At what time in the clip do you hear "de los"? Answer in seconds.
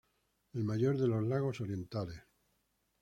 0.97-1.21